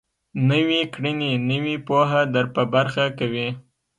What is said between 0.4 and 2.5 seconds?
نويې کړنې نوې پوهه در